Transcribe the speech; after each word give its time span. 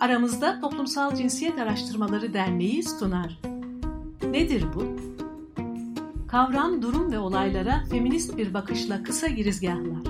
Aramızda 0.00 0.60
Toplumsal 0.60 1.14
Cinsiyet 1.14 1.58
Araştırmaları 1.58 2.34
Derneği 2.34 2.82
sunar. 2.82 3.38
Nedir 4.30 4.64
bu? 4.74 4.96
Kavram, 6.28 6.82
durum 6.82 7.12
ve 7.12 7.18
olaylara 7.18 7.84
feminist 7.90 8.36
bir 8.36 8.54
bakışla 8.54 9.02
kısa 9.02 9.26
girizgahlar. 9.26 10.02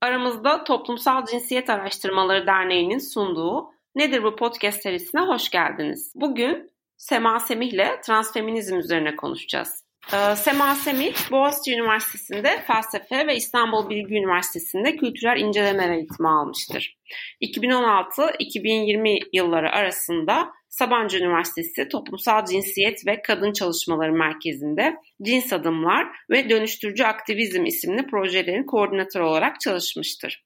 Aramızda 0.00 0.64
Toplumsal 0.64 1.26
Cinsiyet 1.26 1.70
Araştırmaları 1.70 2.46
Derneği'nin 2.46 2.98
sunduğu 2.98 3.70
Nedir 3.94 4.22
bu 4.22 4.36
podcast 4.36 4.82
serisine 4.82 5.20
hoş 5.20 5.50
geldiniz. 5.50 6.12
Bugün 6.14 6.70
Sema 6.96 7.40
Semih 7.40 7.72
ile 7.72 8.00
transfeminizm 8.00 8.76
üzerine 8.76 9.16
konuşacağız. 9.16 9.87
Ee, 10.12 10.36
Sema 10.36 10.74
Semih, 10.74 11.14
Boğaziçi 11.30 11.72
Üniversitesi'nde 11.72 12.62
felsefe 12.66 13.26
ve 13.26 13.36
İstanbul 13.36 13.90
Bilgi 13.90 14.14
Üniversitesi'nde 14.14 14.96
kültürel 14.96 15.40
inceleme 15.40 15.96
eğitimi 15.96 16.28
almıştır. 16.28 16.98
2016-2020 17.42 19.18
yılları 19.32 19.70
arasında 19.70 20.50
Sabancı 20.68 21.18
Üniversitesi 21.18 21.88
Toplumsal 21.88 22.44
Cinsiyet 22.44 23.06
ve 23.06 23.22
Kadın 23.22 23.52
Çalışmaları 23.52 24.12
Merkezi'nde 24.12 24.96
Cins 25.22 25.52
Adımlar 25.52 26.06
ve 26.30 26.50
Dönüştürücü 26.50 27.04
Aktivizm 27.04 27.64
isimli 27.64 28.06
projelerin 28.06 28.66
koordinatörü 28.66 29.24
olarak 29.24 29.60
çalışmıştır. 29.60 30.44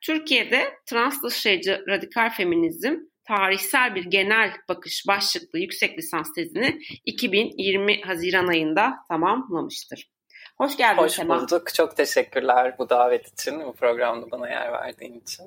Türkiye'de 0.00 0.74
trans 0.86 1.22
dışlayıcı 1.22 1.84
radikal 1.88 2.30
feminizm 2.30 2.96
tarihsel 3.24 3.94
bir 3.94 4.04
genel 4.04 4.52
bakış 4.68 5.04
başlıklı 5.08 5.58
yüksek 5.58 5.98
lisans 5.98 6.32
tezini 6.34 6.78
2020 7.04 8.00
Haziran 8.00 8.46
ayında 8.46 8.94
tamamlamıştır. 9.08 10.10
Hoş 10.58 10.76
geldin 10.76 11.02
Hoş 11.02 11.12
Sema. 11.12 11.40
bulduk. 11.40 11.74
Çok 11.74 11.96
teşekkürler 11.96 12.74
bu 12.78 12.88
davet 12.90 13.32
için, 13.32 13.64
bu 13.64 13.72
programda 13.72 14.30
bana 14.30 14.48
yer 14.48 14.72
verdiğin 14.72 15.20
için. 15.20 15.46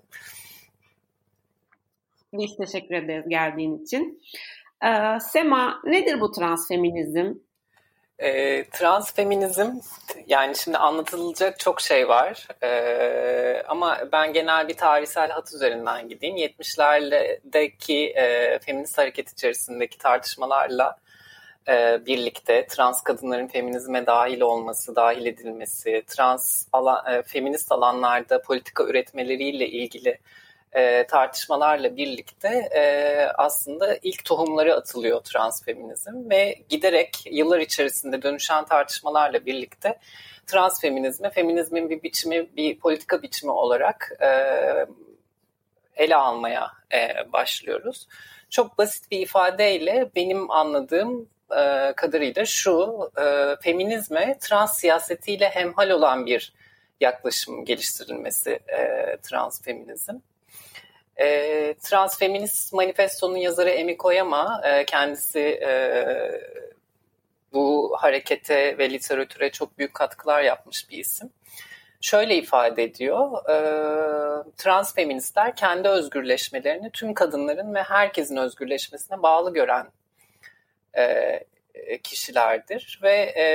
Biz 2.33 2.57
teşekkür 2.57 2.95
ederiz 2.95 3.29
geldiğin 3.29 3.83
için. 3.83 4.23
Ee, 4.85 5.19
Sema, 5.19 5.81
nedir 5.85 6.21
bu 6.21 6.31
transfeminizm? 6.31 7.33
E, 8.19 8.63
transfeminizm 8.69 9.71
yani 10.27 10.55
şimdi 10.55 10.77
anlatılacak 10.77 11.59
çok 11.59 11.81
şey 11.81 12.07
var 12.09 12.47
e, 12.63 13.63
ama 13.67 13.99
ben 14.11 14.33
genel 14.33 14.67
bir 14.67 14.77
tarihsel 14.77 15.29
hat 15.31 15.53
üzerinden 15.53 16.09
gideyim. 16.09 16.37
70'lerdeki 16.37 18.09
e, 18.15 18.59
feminist 18.59 18.97
hareket 18.97 19.31
içerisindeki 19.31 19.97
tartışmalarla 19.97 20.97
e, 21.67 22.05
birlikte 22.05 22.67
trans 22.67 23.03
kadınların 23.03 23.47
feminizme 23.47 24.05
dahil 24.05 24.41
olması, 24.41 24.95
dahil 24.95 25.25
edilmesi, 25.25 26.03
trans 26.07 26.65
alan, 26.73 27.13
e, 27.13 27.21
feminist 27.23 27.71
alanlarda 27.71 28.41
politika 28.41 28.83
üretmeleriyle 28.83 29.67
ilgili 29.67 30.19
e, 30.73 31.07
tartışmalarla 31.07 31.97
birlikte 31.97 32.47
e, 32.75 32.81
aslında 33.35 33.97
ilk 34.03 34.25
tohumları 34.25 34.75
atılıyor 34.75 35.21
transfeminizm 35.21 36.29
ve 36.29 36.55
giderek 36.69 37.23
yıllar 37.31 37.59
içerisinde 37.59 38.21
dönüşen 38.21 38.65
tartışmalarla 38.65 39.45
birlikte 39.45 39.99
transfeminizmi, 40.45 41.29
feminizmin 41.29 41.89
bir 41.89 42.03
biçimi, 42.03 42.55
bir 42.57 42.79
politika 42.79 43.21
biçimi 43.21 43.51
olarak 43.51 44.11
e, 44.21 44.29
ele 45.95 46.15
almaya 46.15 46.71
e, 46.93 47.31
başlıyoruz. 47.33 48.07
Çok 48.49 48.77
basit 48.77 49.11
bir 49.11 49.19
ifadeyle 49.19 50.09
benim 50.15 50.51
anladığım 50.51 51.29
e, 51.51 51.93
kadarıyla 51.95 52.45
şu, 52.45 53.09
e, 53.17 53.55
feminizme 53.61 54.37
trans 54.39 54.79
siyasetiyle 54.79 55.49
hemhal 55.49 55.89
olan 55.89 56.25
bir 56.25 56.53
yaklaşım 57.01 57.65
geliştirilmesi 57.65 58.59
e, 58.67 59.17
transfeminizm. 59.17 60.13
E, 61.19 61.73
Transfeminist 61.73 62.73
Manifesto'nun 62.73 63.37
yazarı 63.37 63.69
Emi 63.69 63.97
Koyama 63.97 64.61
e, 64.63 64.85
kendisi 64.85 65.39
e, 65.39 65.71
bu 67.53 67.95
harekete 67.99 68.77
ve 68.77 68.89
literatüre 68.89 69.51
çok 69.51 69.77
büyük 69.77 69.93
katkılar 69.93 70.41
yapmış 70.41 70.89
bir 70.89 70.97
isim. 70.97 71.29
Şöyle 72.01 72.35
ifade 72.35 72.83
ediyor, 72.83 73.49
e, 73.49 73.57
transfeministler 74.57 75.55
kendi 75.55 75.87
özgürleşmelerini 75.87 76.91
tüm 76.91 77.13
kadınların 77.13 77.73
ve 77.73 77.83
herkesin 77.83 78.37
özgürleşmesine 78.37 79.23
bağlı 79.23 79.53
gören 79.53 79.87
e, 80.93 82.01
kişilerdir 82.03 82.99
ve 83.03 83.13
e, 83.37 83.45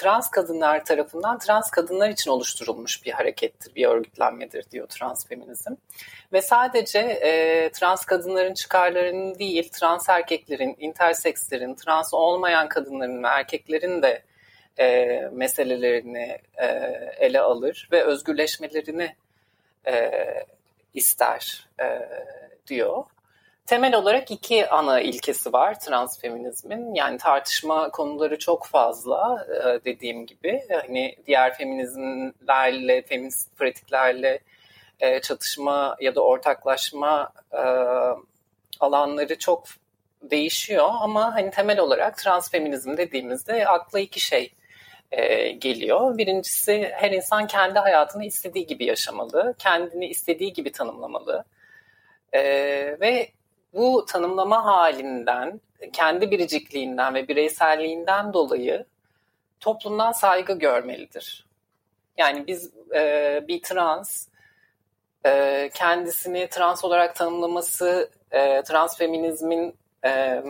trans 0.00 0.30
kadınlar 0.30 0.84
tarafından 0.84 1.38
trans 1.38 1.70
kadınlar 1.70 2.08
için 2.08 2.30
oluşturulmuş 2.30 3.04
bir 3.04 3.12
harekettir, 3.12 3.74
bir 3.74 3.86
örgütlenmedir 3.86 4.70
diyor 4.70 4.86
transfeminizm. 4.86 5.74
Ve 6.32 6.42
sadece 6.42 6.98
e, 6.98 7.70
trans 7.72 8.04
kadınların 8.04 8.54
çıkarlarının 8.54 9.38
değil, 9.38 9.68
trans 9.68 10.08
erkeklerin, 10.08 10.76
intersekslerin, 10.78 11.74
trans 11.74 12.14
olmayan 12.14 12.68
kadınların 12.68 13.22
ve 13.22 13.28
erkeklerin 13.28 14.02
de 14.02 14.22
e, 14.78 15.06
meselelerini 15.32 16.38
e, 16.56 16.66
ele 17.18 17.40
alır 17.40 17.88
ve 17.92 18.04
özgürleşmelerini 18.04 19.14
e, 19.86 20.10
ister 20.94 21.68
e, 21.80 22.08
diyor. 22.66 23.04
Temel 23.70 23.94
olarak 23.94 24.30
iki 24.30 24.68
ana 24.68 25.00
ilkesi 25.00 25.52
var 25.52 25.80
transfeminizmin. 25.80 26.94
Yani 26.94 27.18
tartışma 27.18 27.90
konuları 27.90 28.38
çok 28.38 28.66
fazla 28.66 29.46
e, 29.48 29.84
dediğim 29.84 30.26
gibi. 30.26 30.62
Hani 30.70 31.16
diğer 31.26 31.54
feminizmlerle, 31.54 33.02
feminist 33.02 33.56
pratiklerle 33.56 34.38
e, 35.00 35.20
çatışma 35.20 35.96
ya 36.00 36.14
da 36.14 36.24
ortaklaşma 36.24 37.32
e, 37.52 37.62
alanları 38.80 39.38
çok 39.38 39.64
değişiyor 40.22 40.88
ama 41.00 41.34
hani 41.34 41.50
temel 41.50 41.78
olarak 41.78 42.18
transfeminizm 42.18 42.96
dediğimizde 42.96 43.66
akla 43.66 44.00
iki 44.00 44.20
şey 44.20 44.52
geliyor. 45.58 46.18
Birincisi 46.18 46.90
her 46.94 47.10
insan 47.10 47.46
kendi 47.46 47.78
hayatını 47.78 48.24
istediği 48.24 48.66
gibi 48.66 48.84
yaşamalı, 48.84 49.54
kendini 49.58 50.06
istediği 50.06 50.52
gibi 50.52 50.72
tanımlamalı. 50.72 51.44
ve 53.00 53.30
bu 53.74 54.04
tanımlama 54.08 54.64
halinden, 54.64 55.60
kendi 55.92 56.30
biricikliğinden 56.30 57.14
ve 57.14 57.28
bireyselliğinden 57.28 58.32
dolayı 58.32 58.84
toplumdan 59.60 60.12
saygı 60.12 60.58
görmelidir. 60.58 61.46
Yani 62.16 62.46
biz 62.46 62.70
e, 62.94 63.44
bir 63.48 63.62
trans 63.62 64.28
e, 65.26 65.70
kendisini 65.74 66.48
trans 66.48 66.84
olarak 66.84 67.16
tanımlaması 67.16 68.10
e, 68.30 68.62
trans 68.62 68.98
feminizmin 68.98 69.74
e, 70.04 70.42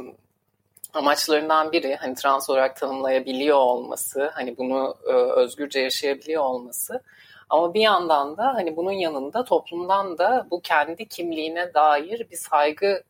amaçlarından 0.95 1.73
biri 1.73 1.97
hani 1.97 2.15
trans 2.15 2.51
olarak 2.51 2.77
tanımlayabiliyor 2.77 3.57
olması, 3.57 4.31
hani 4.35 4.57
bunu 4.57 4.97
e, 5.07 5.13
özgürce 5.13 5.81
yaşayabiliyor 5.81 6.43
olması. 6.43 7.03
Ama 7.51 7.75
bir 7.75 7.81
yandan 7.81 8.37
da 8.37 8.55
hani 8.55 8.77
bunun 8.77 8.93
yanında 8.93 9.45
toplumdan 9.45 10.19
da 10.19 10.47
bu 10.51 10.61
kendi 10.61 11.09
kimliğine 11.09 11.75
dair 11.75 12.31
bir 12.31 12.37
saygı 12.37 13.03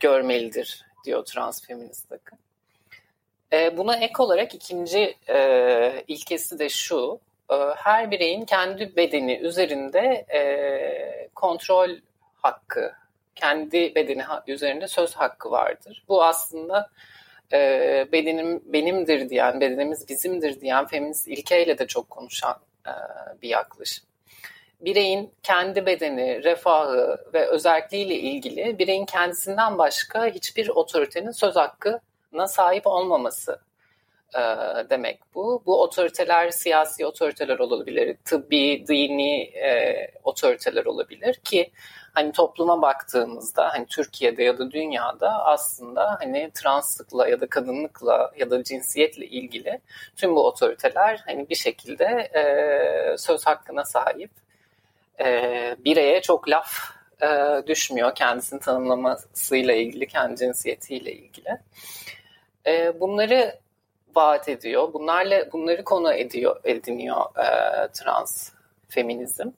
görmelidir 0.00 0.86
diyor 1.04 1.24
transfeminist 1.24 2.12
akım. 2.12 2.38
E, 3.52 3.76
buna 3.76 3.96
ek 3.96 4.14
olarak 4.18 4.54
ikinci 4.54 5.16
e, 5.28 6.04
ilkesi 6.08 6.58
de 6.58 6.68
şu, 6.68 7.20
e, 7.50 7.54
her 7.76 8.10
bireyin 8.10 8.44
kendi 8.44 8.96
bedeni 8.96 9.38
üzerinde 9.38 10.26
e, 10.34 11.28
kontrol 11.34 11.90
hakkı, 12.36 12.92
kendi 13.34 13.94
bedeni 13.94 14.22
üzerinde 14.46 14.88
söz 14.88 15.14
hakkı 15.14 15.50
vardır. 15.50 16.04
Bu 16.08 16.24
aslında 16.24 16.90
e, 17.52 17.58
bedenim 18.12 18.62
benimdir 18.64 19.30
diyen, 19.30 19.60
bedenimiz 19.60 20.08
bizimdir 20.08 20.60
diyen 20.60 20.86
feminist 20.86 21.28
ilkeyle 21.28 21.78
de 21.78 21.86
çok 21.86 22.10
konuşan 22.10 22.56
bir 23.42 23.48
yaklaşım 23.48 24.06
bireyin 24.82 25.34
kendi 25.42 25.86
bedeni, 25.86 26.44
refahı 26.44 27.18
ve 27.34 27.46
özelliğiyle 27.46 28.14
ilgili 28.14 28.78
bireyin 28.78 29.06
kendisinden 29.06 29.78
başka 29.78 30.26
hiçbir 30.26 30.68
otoritenin 30.68 31.30
söz 31.30 31.56
hakkına 31.56 32.46
sahip 32.46 32.86
olmaması 32.86 33.60
e, 34.34 34.40
demek 34.90 35.20
bu. 35.34 35.62
Bu 35.66 35.82
otoriteler 35.82 36.50
siyasi 36.50 37.06
otoriteler 37.06 37.58
olabilir, 37.58 38.16
tıbbi, 38.24 38.86
dini 38.86 39.40
e, 39.42 40.10
otoriteler 40.24 40.84
olabilir 40.84 41.34
ki 41.34 41.70
hani 42.12 42.32
topluma 42.32 42.82
baktığımızda 42.82 43.68
hani 43.72 43.86
Türkiye'de 43.86 44.42
ya 44.42 44.58
da 44.58 44.70
dünyada 44.70 45.44
aslında 45.44 46.16
hani 46.20 46.50
translıkla 46.54 47.28
ya 47.28 47.40
da 47.40 47.46
kadınlıkla 47.46 48.32
ya 48.38 48.50
da 48.50 48.64
cinsiyetle 48.64 49.26
ilgili 49.26 49.80
tüm 50.16 50.36
bu 50.36 50.46
otoriteler 50.46 51.22
hani 51.26 51.48
bir 51.48 51.54
şekilde 51.54 52.04
e, 52.34 53.18
söz 53.18 53.46
hakkına 53.46 53.84
sahip 53.84 54.30
e, 55.20 55.76
bireye 55.84 56.22
çok 56.22 56.48
laf 56.48 56.68
e, 57.22 57.62
düşmüyor 57.66 58.14
kendisini 58.14 58.60
tanımlamasıyla 58.60 59.74
ilgili, 59.74 60.06
kendi 60.06 60.36
cinsiyetiyle 60.36 61.12
ilgili. 61.12 61.58
E, 62.66 63.00
bunları 63.00 63.58
vaat 64.14 64.48
ediyor. 64.48 64.92
Bunlarla 64.92 65.52
bunları 65.52 65.84
konu 65.84 66.14
ediyor 66.14 66.60
ediniyor 66.64 67.24
e, 67.38 67.48
trans 67.92 68.52
feminizm. 68.88 69.50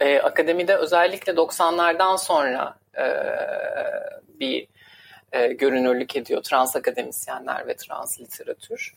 E, 0.00 0.18
akademide 0.18 0.76
özellikle 0.76 1.32
90'lardan 1.32 2.18
sonra 2.18 2.78
e, 2.98 3.06
bir 4.40 4.68
e, 5.32 5.46
görünürlük 5.46 6.16
ediyor 6.16 6.42
trans 6.42 6.76
akademisyenler 6.76 7.66
ve 7.66 7.76
trans 7.76 8.20
literatür. 8.20 8.94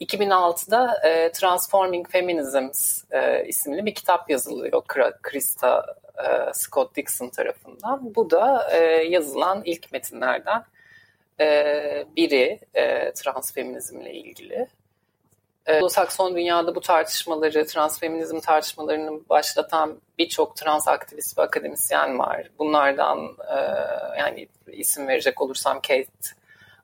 2006'da 0.00 1.00
e, 1.08 1.32
Transforming 1.32 2.08
Feminisms 2.08 3.04
e, 3.10 3.44
isimli 3.46 3.86
bir 3.86 3.94
kitap 3.94 4.30
yazılıyor 4.30 4.82
Krista 5.22 5.96
e, 6.18 6.52
Scott 6.54 6.96
Dixon 6.96 7.28
tarafından. 7.28 8.14
Bu 8.14 8.30
da 8.30 8.68
e, 8.72 8.78
yazılan 9.04 9.62
ilk 9.64 9.92
metinlerden 9.92 10.64
e, 11.40 12.04
biri 12.16 12.60
e, 12.74 13.12
transfeminizmle 13.12 14.14
ilgili. 14.14 14.68
E, 15.68 15.88
Sakson 15.88 16.36
dünyada 16.36 16.74
bu 16.74 16.80
tartışmaları, 16.80 17.66
transfeminizm 17.66 18.40
tartışmalarını 18.40 19.28
başlatan 19.28 20.00
birçok 20.18 20.56
trans 20.56 20.88
aktivist 20.88 21.38
ve 21.38 21.42
akademisyen 21.42 22.18
var. 22.18 22.50
Bunlardan 22.58 23.18
e, 23.50 23.56
yani 24.18 24.48
isim 24.66 25.08
verecek 25.08 25.40
olursam 25.40 25.80
Kate 25.80 26.08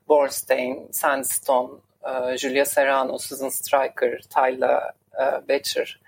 Bornstein, 0.07 0.91
Sandstone, 0.91 1.73
e, 2.03 2.37
Julia 2.37 2.65
Serrano, 2.65 3.17
Susan 3.17 3.49
Stryker, 3.49 4.21
Tyler 4.21 4.81
e, 5.21 5.47
Becher 5.47 5.99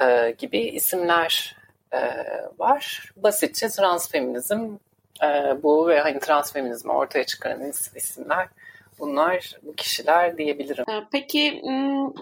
e, 0.00 0.34
gibi 0.38 0.58
isimler 0.58 1.56
e, 1.92 1.98
var. 2.58 3.12
Basitçe 3.16 3.68
transfeminizm 3.68 4.76
e, 5.22 5.62
bu 5.62 5.88
ve 5.88 6.00
hani 6.00 6.20
transfeminizmi 6.20 6.92
ortaya 6.92 7.26
çıkaran 7.26 7.62
isimler 7.94 8.48
bunlar 8.98 9.56
bu 9.62 9.74
kişiler 9.74 10.38
diyebilirim. 10.38 10.84
Ee, 10.90 11.02
peki 11.12 11.62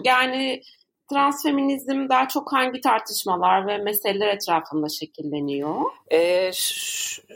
yani 0.03 0.61
transfeminizm 1.09 2.09
daha 2.09 2.27
çok 2.27 2.53
hangi 2.53 2.81
tartışmalar 2.81 3.67
ve 3.67 3.77
meseleler 3.77 4.27
etrafında 4.27 4.89
şekilleniyor? 4.89 5.81
Ee, 6.11 6.51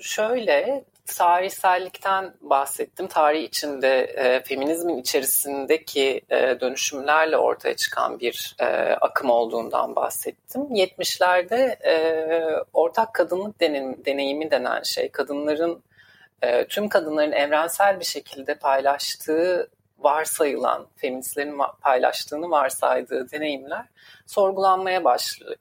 şöyle 0.01 0.85
tarihsellikten 1.07 2.33
bahsettim. 2.41 3.07
Tarih 3.07 3.43
içinde 3.43 3.99
e, 3.99 4.43
feminizmin 4.43 4.97
içerisindeki 4.97 6.21
e, 6.29 6.59
dönüşümlerle 6.61 7.37
ortaya 7.37 7.75
çıkan 7.75 8.19
bir 8.19 8.55
e, 8.59 8.65
akım 9.01 9.29
olduğundan 9.29 9.95
bahsettim. 9.95 10.61
70'lerde 10.61 11.87
e, 11.87 11.95
ortak 12.73 13.13
kadınlık 13.13 13.59
denim, 13.59 14.05
deneyimi 14.05 14.51
denen 14.51 14.83
şey, 14.83 15.09
kadınların 15.09 15.83
e, 16.41 16.67
tüm 16.67 16.89
kadınların 16.89 17.31
evrensel 17.31 17.99
bir 17.99 18.05
şekilde 18.05 18.55
paylaştığı 18.55 19.69
varsayılan, 19.99 20.87
feministlerin 20.95 21.57
paylaştığını 21.81 22.49
varsaydığı 22.49 23.31
deneyimler 23.31 23.85
sorgulanmaya 24.25 25.03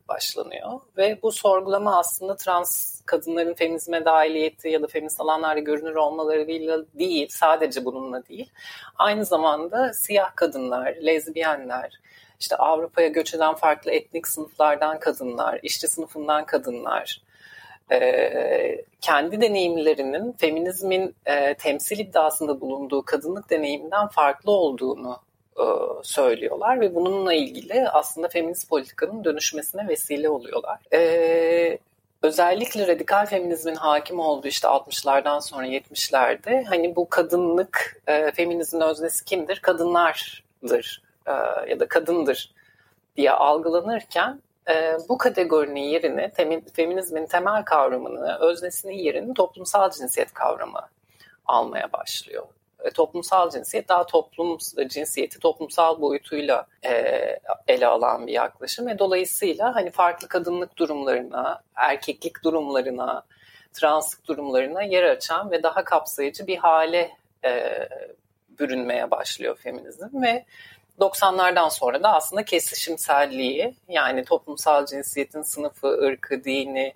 başlanıyor. 0.08 0.80
Ve 0.96 1.18
bu 1.22 1.32
sorgulama 1.32 1.98
aslında 1.98 2.36
trans 2.36 3.00
kadınların 3.06 3.54
feminizme 3.54 4.04
dahiliyeti 4.04 4.68
ya 4.68 4.82
da 4.82 4.86
feminist 4.86 5.20
alanlarda 5.20 5.60
görünür 5.60 5.94
olmalarıyla 5.94 6.78
değil, 6.94 7.28
sadece 7.30 7.84
bununla 7.84 8.26
değil. 8.26 8.50
Aynı 8.96 9.24
zamanda 9.24 9.92
siyah 9.92 10.36
kadınlar, 10.36 10.94
lezbiyenler, 11.06 12.00
işte 12.40 12.56
Avrupa'ya 12.56 13.08
göç 13.08 13.34
eden 13.34 13.54
farklı 13.54 13.90
etnik 13.90 14.28
sınıflardan 14.28 15.00
kadınlar, 15.00 15.60
işçi 15.62 15.88
sınıfından 15.88 16.46
kadınlar, 16.46 17.22
e, 17.92 18.84
kendi 19.00 19.40
deneyimlerinin 19.40 20.32
feminizmin 20.32 21.14
e, 21.26 21.54
temsil 21.54 21.98
iddiasında 21.98 22.60
bulunduğu 22.60 23.02
kadınlık 23.02 23.50
deneyiminden 23.50 24.08
farklı 24.08 24.52
olduğunu 24.52 25.18
e, 25.58 25.64
söylüyorlar 26.02 26.80
ve 26.80 26.94
bununla 26.94 27.34
ilgili 27.34 27.88
aslında 27.88 28.28
feminist 28.28 28.68
politikanın 28.68 29.24
dönüşmesine 29.24 29.88
vesile 29.88 30.28
oluyorlar. 30.28 30.78
E, 30.92 31.78
özellikle 32.22 32.86
radikal 32.86 33.26
feminizmin 33.26 33.74
hakim 33.74 34.20
olduğu 34.20 34.48
işte 34.48 34.68
60'lardan 34.68 35.40
sonra 35.40 35.66
70'lerde 35.66 36.64
hani 36.64 36.96
bu 36.96 37.08
kadınlık, 37.08 38.02
e, 38.06 38.32
feminizmin 38.32 38.80
öznesi 38.80 39.24
kimdir? 39.24 39.60
Kadınlardır 39.60 41.02
e, 41.26 41.32
ya 41.70 41.80
da 41.80 41.88
kadındır 41.88 42.54
diye 43.16 43.30
algılanırken 43.30 44.40
e, 44.70 44.96
bu 45.08 45.18
kategorinin 45.18 45.80
yerini, 45.80 46.30
temin, 46.36 46.64
feminizmin 46.74 47.26
temel 47.26 47.64
kavramını, 47.64 48.38
öznesinin 48.40 48.94
yerini 48.94 49.34
toplumsal 49.34 49.90
cinsiyet 49.90 50.32
kavramı 50.32 50.88
almaya 51.46 51.92
başlıyor. 51.92 52.46
E, 52.84 52.90
toplumsal 52.90 53.50
cinsiyet 53.50 53.88
daha 53.88 54.06
toplum 54.06 54.58
cinsiyeti 54.88 55.38
toplumsal 55.38 56.00
boyutuyla 56.00 56.66
e, 56.84 56.92
ele 57.68 57.86
alan 57.86 58.26
bir 58.26 58.32
yaklaşım 58.32 58.86
ve 58.86 58.98
dolayısıyla 58.98 59.74
hani 59.74 59.90
farklı 59.90 60.28
kadınlık 60.28 60.76
durumlarına, 60.76 61.62
erkeklik 61.74 62.44
durumlarına, 62.44 63.22
translık 63.72 64.28
durumlarına 64.28 64.82
yer 64.82 65.04
açan 65.04 65.50
ve 65.50 65.62
daha 65.62 65.84
kapsayıcı 65.84 66.46
bir 66.46 66.56
hale 66.56 67.10
e, 67.44 67.88
bürünmeye 68.58 69.10
başlıyor 69.10 69.58
feminizm 69.62 70.22
ve 70.22 70.44
90'lardan 71.00 71.70
sonra 71.70 72.02
da 72.02 72.14
aslında 72.14 72.44
kesişimselliği 72.44 73.74
yani 73.88 74.24
toplumsal 74.24 74.86
cinsiyetin 74.86 75.42
sınıfı, 75.42 75.88
ırkı, 75.88 76.44
dini, 76.44 76.94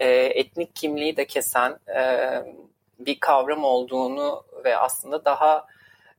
e, 0.00 0.08
etnik 0.10 0.76
kimliği 0.76 1.16
de 1.16 1.26
kesen 1.26 1.78
e, 1.96 2.30
bir 2.98 3.20
kavram 3.20 3.64
olduğunu 3.64 4.44
ve 4.64 4.76
aslında 4.76 5.24
daha 5.24 5.66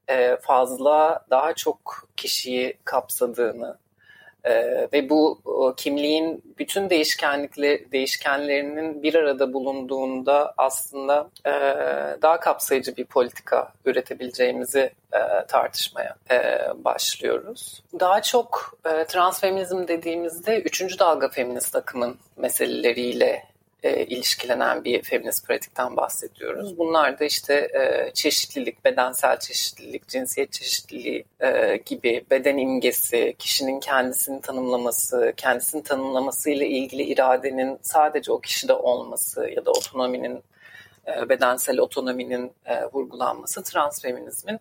e, 0.10 0.38
fazla, 0.42 1.26
daha 1.30 1.54
çok 1.54 2.08
kişiyi 2.16 2.78
kapsadığını 2.86 3.78
ee, 4.46 4.88
ve 4.94 5.10
bu 5.10 5.42
o, 5.46 5.74
kimliğin 5.76 6.44
bütün 6.60 6.90
değişkenlikleri 6.90 7.92
değişkenlerinin 7.92 9.04
bir 9.04 9.16
arada 9.16 9.54
bulunduğunda 9.54 10.54
aslında 10.58 11.30
e, 11.46 11.52
daha 12.22 12.40
kapsayıcı 12.40 12.98
bir 12.98 13.06
politika 13.06 13.74
üretebileceğimizi 13.86 14.92
e, 15.14 15.46
tartışmaya 15.48 16.16
e, 16.32 16.60
başlıyoruz. 16.84 17.84
Daha 18.00 18.22
çok 18.22 18.78
e, 18.86 19.06
transfeminizm 19.06 19.88
dediğimizde 19.88 20.62
üçüncü 20.62 21.00
dalga 21.00 21.30
feminist 21.30 21.76
akımın 21.76 22.18
meseleleriyle 22.38 23.53
e, 23.84 24.06
ilişkilenen 24.06 24.84
bir 24.84 25.02
feminist 25.02 25.48
pratikten 25.48 25.98
bahsediyoruz. 25.98 26.78
Bunlar 26.78 27.20
da 27.20 27.26
işte 27.26 27.54
e, 27.54 28.12
çeşitlilik, 28.14 28.86
bedensel 28.86 29.40
çeşitlilik, 29.40 30.08
cinsiyet 30.08 30.52
çeşitliliği 30.52 31.26
e, 31.40 31.78
gibi 31.86 32.26
beden 32.32 32.58
imgesi, 32.58 33.36
kişinin 33.40 33.80
kendisini 33.80 34.42
tanımlaması, 34.42 35.34
kendisini 35.38 35.84
tanımlaması 35.84 36.50
ile 36.50 36.68
ilgili 36.68 37.04
iradenin 37.04 37.80
sadece 37.82 38.32
o 38.32 38.40
kişide 38.40 38.74
olması 38.74 39.50
ya 39.50 39.66
da 39.66 39.72
otonominin, 39.72 40.44
e, 41.08 41.30
bedensel 41.30 41.80
otonominin 41.80 42.52
e, 42.66 42.86
vurgulanması 42.86 43.64
transfeminizmin 43.64 44.60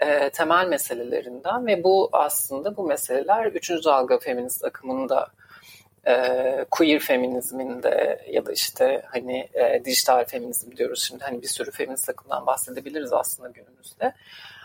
e, 0.00 0.30
temel 0.30 0.66
meselelerinden 0.66 1.66
ve 1.66 1.84
bu 1.84 2.08
aslında 2.12 2.76
bu 2.76 2.84
meseleler 2.84 3.46
üçüncü 3.46 3.84
dalga 3.84 4.18
feminist 4.18 4.64
akımında 4.64 5.28
e, 6.06 6.64
queer 6.70 6.98
feminizminde 6.98 8.24
ya 8.30 8.46
da 8.46 8.52
işte 8.52 9.02
hani 9.06 9.48
e, 9.54 9.84
dijital 9.84 10.24
feminizm 10.24 10.76
diyoruz 10.76 11.02
şimdi 11.08 11.24
hani 11.24 11.42
bir 11.42 11.46
sürü 11.46 11.70
feminist 11.70 12.08
akımdan 12.08 12.46
bahsedebiliriz 12.46 13.12
aslında 13.12 13.48
günümüzde. 13.48 14.12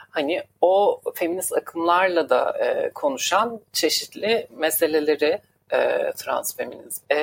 Hani 0.09 0.43
o 0.61 1.01
feminist 1.15 1.53
akımlarla 1.53 2.29
da 2.29 2.57
e, 2.57 2.89
konuşan 2.89 3.59
çeşitli 3.73 4.47
meseleleri 4.57 5.41
e, 5.71 6.11
trans 6.11 6.55
feminizm. 6.57 7.03
E, 7.09 7.17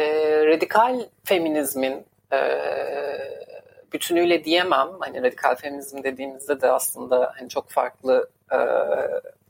radikal 0.46 1.00
feminizmin 1.24 2.06
e, 2.32 2.38
bütünüyle 3.92 4.44
diyemem. 4.44 4.88
Hani 5.00 5.22
radikal 5.22 5.54
feminizm 5.54 6.02
dediğimizde 6.02 6.60
de 6.60 6.70
aslında 6.70 7.32
hani 7.38 7.48
çok 7.48 7.70
farklı 7.70 8.30
e, 8.52 8.58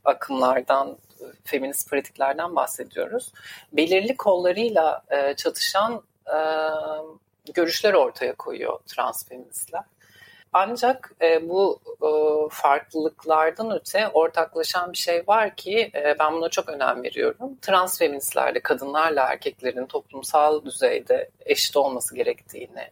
akımlardan 0.05 0.97
feminist 1.43 1.89
pratiklerden 1.89 2.55
bahsediyoruz. 2.55 3.31
Belirli 3.73 4.17
kollarıyla 4.17 5.03
e, 5.09 5.33
çatışan 5.35 6.03
e, 6.27 6.37
görüşler 7.53 7.93
ortaya 7.93 8.35
koyuyor 8.35 8.79
transfeministler. 8.87 9.83
Ancak 10.53 11.11
e, 11.21 11.49
bu 11.49 11.79
e, 12.01 12.09
farklılıklardan 12.49 13.71
öte 13.71 14.07
ortaklaşan 14.07 14.91
bir 14.91 14.97
şey 14.97 15.23
var 15.27 15.55
ki 15.55 15.91
e, 15.95 16.15
ben 16.19 16.33
buna 16.33 16.49
çok 16.49 16.69
önem 16.69 17.03
veriyorum. 17.03 17.57
Transfeministlerle 17.61 18.59
kadınlarla 18.59 19.23
erkeklerin 19.23 19.85
toplumsal 19.85 20.65
düzeyde 20.65 21.29
eşit 21.45 21.77
olması 21.77 22.15
gerektiğini 22.15 22.89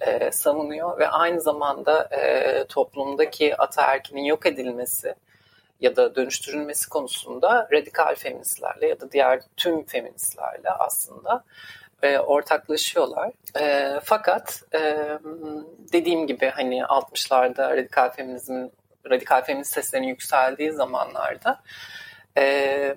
e, 0.00 0.30
savunuyor 0.32 0.98
ve 0.98 1.08
aynı 1.08 1.40
zamanda 1.40 2.08
e, 2.12 2.64
toplumdaki 2.64 3.56
ataerkinin 3.56 4.24
yok 4.24 4.46
edilmesi 4.46 5.14
ya 5.82 5.96
da 5.96 6.14
dönüştürülmesi 6.14 6.88
konusunda 6.88 7.68
radikal 7.72 8.14
feministlerle 8.14 8.88
ya 8.88 9.00
da 9.00 9.12
diğer 9.12 9.42
tüm 9.56 9.84
feministlerle 9.84 10.70
aslında 10.70 11.44
e, 12.02 12.18
ortaklaşıyorlar. 12.18 13.30
E, 13.60 13.94
fakat 14.04 14.62
e, 14.74 15.08
dediğim 15.92 16.26
gibi 16.26 16.46
hani 16.46 16.80
60'larda 16.80 17.70
radikal 17.70 18.10
feminizmin 18.10 18.72
radikal 19.10 19.42
feminist 19.44 19.74
seslerin 19.74 20.04
yükseldiği 20.04 20.72
zamanlarda 20.72 21.62
e, 22.38 22.96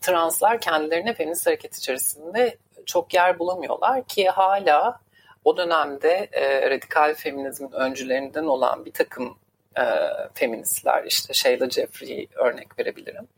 translar 0.00 0.60
kendilerine 0.60 1.14
feminist 1.14 1.46
hareket 1.46 1.76
içerisinde 1.76 2.58
çok 2.86 3.14
yer 3.14 3.38
bulamıyorlar 3.38 4.04
ki 4.04 4.28
hala 4.28 5.00
o 5.44 5.56
dönemde 5.56 6.28
e, 6.32 6.70
radikal 6.70 7.14
feminizmin 7.14 7.72
öncülerinden 7.72 8.44
olan 8.44 8.84
bir 8.84 8.92
takım 8.92 9.38
e, 9.78 9.84
feministler 10.34 11.04
işte 11.04 11.34
Sheila 11.34 11.70
Jeffrey 11.70 12.28
örnek 12.34 12.78
verebilirim. 12.78 13.28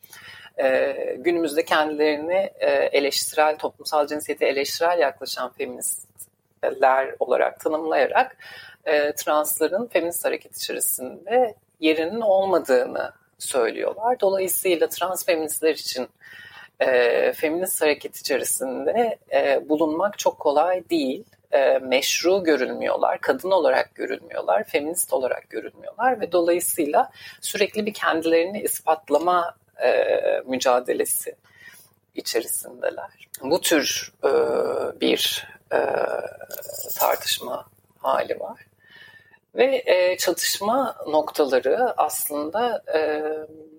E, 0.58 0.94
günümüzde 1.18 1.64
kendilerini 1.64 2.50
e, 2.58 2.70
eleştirel, 2.70 3.58
toplumsal 3.58 4.06
cinsiyeti 4.06 4.44
eleştirel 4.44 4.98
yaklaşan 4.98 5.52
feministler 5.52 7.14
olarak 7.18 7.60
tanımlayarak 7.60 8.36
e, 8.84 9.12
transların 9.12 9.86
feminist 9.86 10.24
hareket 10.24 10.56
içerisinde 10.56 11.54
yerinin 11.80 12.20
olmadığını 12.20 13.12
söylüyorlar. 13.38 14.20
Dolayısıyla 14.20 14.88
trans 14.88 15.26
feministler 15.26 15.74
için 15.74 16.08
e, 16.80 17.32
feminist 17.32 17.82
hareket 17.82 18.16
içerisinde 18.16 19.18
e, 19.32 19.68
bulunmak 19.68 20.18
çok 20.18 20.38
kolay 20.38 20.90
değil. 20.90 21.24
E, 21.52 21.78
meşru 21.78 22.44
görülmüyorlar, 22.44 23.20
kadın 23.20 23.50
olarak 23.50 23.94
görülmüyorlar, 23.94 24.64
feminist 24.64 25.12
olarak 25.12 25.50
görülmüyorlar 25.50 26.20
ve 26.20 26.32
dolayısıyla 26.32 27.10
sürekli 27.40 27.86
bir 27.86 27.94
kendilerini 27.94 28.60
ispatlama 28.60 29.54
e, 29.82 30.04
mücadelesi 30.46 31.36
içerisindeler. 32.14 33.28
Bu 33.42 33.60
tür 33.60 34.12
e, 34.24 34.30
bir 35.00 35.48
e, 35.72 35.78
tartışma 36.98 37.66
hali 37.98 38.40
var. 38.40 38.66
Ve 39.54 39.82
e, 39.86 40.16
çatışma 40.16 40.96
noktaları 41.08 41.94
aslında 41.96 42.82
e, 42.94 43.22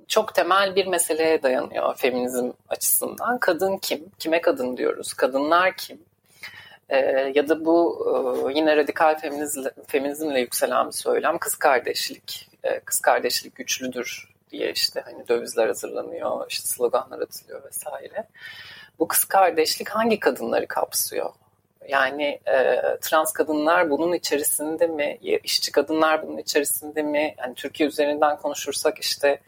çok 0.08 0.36
temel 0.36 0.76
bir 0.76 0.88
meseleye 0.88 1.44
dayanıyor 1.44 1.96
feminizm 1.96 2.52
açısından. 2.70 3.38
Kadın 3.38 3.78
kim? 3.78 4.12
Kime 4.20 4.42
kadın 4.42 4.78
diyoruz? 4.78 5.14
Kadınlar 5.14 5.78
kim? 5.78 6.00
E, 6.90 6.98
ya 7.36 7.50
da 7.50 7.66
bu 7.66 8.06
e, 8.50 8.54
yine 8.54 8.78
radikal 8.78 9.20
feminizmle, 9.20 9.72
feminizmle 9.88 10.40
yükselen 10.40 10.88
bir 10.88 10.92
söylem 10.92 11.38
kız 11.38 11.56
kardeşlik. 11.56 12.50
E, 12.64 12.80
kız 12.80 13.00
kardeşlik 13.00 13.56
güçlüdür 13.56 14.34
diye 14.52 14.72
işte 14.72 15.02
hani 15.06 15.28
dövizler 15.28 15.68
hazırlanıyor, 15.68 16.46
işte 16.50 16.68
sloganlar 16.68 17.20
atılıyor 17.20 17.64
vesaire. 17.64 18.28
Bu 19.00 19.08
kız 19.08 19.26
kardeşlik 19.26 19.90
hangi 19.90 20.20
kadınları 20.20 20.68
kapsıyor? 20.68 21.30
Yani 21.88 22.40
e, 22.46 22.82
trans 23.02 23.34
kadınlar 23.34 23.90
bunun 23.90 24.14
içerisinde 24.14 24.88
mi? 24.88 25.18
İşçi 25.44 25.72
kadınlar 25.72 26.28
bunun 26.28 26.38
içerisinde 26.38 27.04
mi? 27.04 27.36
Yani 27.38 27.56
Türkiye 27.56 27.90
üzerinden 27.90 28.38
konuşursak 28.38 29.00
işte 29.00 29.40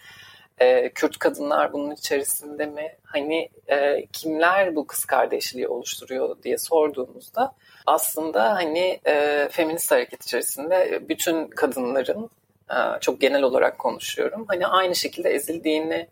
e, 0.60 0.90
Kürt 0.90 1.20
kadınlar 1.20 1.74
bunun 1.74 1.92
içerisinde 1.92 2.66
mi? 2.66 2.96
Hani 3.04 3.50
e, 3.68 4.06
kimler 4.06 4.76
bu 4.76 4.88
kız 4.88 5.06
kardeşliği 5.06 5.68
oluşturuyor 5.68 6.44
diye 6.44 6.58
sorduğumuzda 6.58 7.56
aslında 7.86 8.56
hani 8.56 9.00
e, 9.06 9.48
feminist 9.52 9.92
hareket 9.92 10.24
içerisinde 10.24 11.10
bütün 11.10 11.48
kadınların 11.48 12.30
e, 12.72 12.78
çok 13.02 13.22
genel 13.22 13.42
olarak 13.42 13.80
konuşuyorum. 13.80 14.46
Hani 14.48 14.68
aynı 14.68 14.96
şekilde 14.96 15.30
ezildiğini 15.30 16.08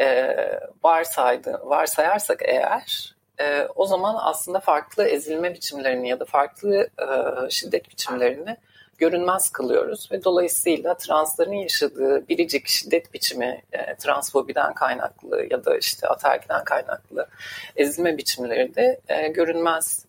e, 0.00 0.36
varsaydı, 0.84 1.60
varsayarsak 1.64 2.42
eğer 2.44 3.14
e, 3.40 3.68
o 3.76 3.86
zaman 3.86 4.16
aslında 4.18 4.60
farklı 4.60 5.04
ezilme 5.04 5.54
biçimlerini 5.54 6.08
ya 6.08 6.20
da 6.20 6.24
farklı 6.24 6.88
e, 6.98 7.06
şiddet 7.50 7.90
biçimlerini 7.90 8.56
görünmez 8.98 9.50
kılıyoruz 9.50 10.12
ve 10.12 10.24
dolayısıyla 10.24 10.96
transların 10.96 11.52
yaşadığı 11.52 12.28
biricik 12.28 12.68
şiddet 12.68 13.14
biçimi 13.14 13.62
e, 13.72 13.96
transfobiden 13.96 14.74
kaynaklı 14.74 15.46
ya 15.50 15.64
da 15.64 15.78
işte 15.78 16.08
ataerkiden 16.08 16.64
kaynaklı 16.64 17.28
ezilme 17.76 18.18
biçimleri 18.18 18.74
de 18.74 19.00
e, 19.08 19.28
görünmez 19.28 20.06